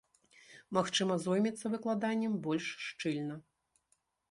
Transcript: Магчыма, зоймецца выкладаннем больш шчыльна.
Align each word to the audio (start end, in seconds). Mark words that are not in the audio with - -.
Магчыма, 0.77 1.17
зоймецца 1.25 1.65
выкладаннем 1.75 2.33
больш 2.49 2.73
шчыльна. 2.89 3.35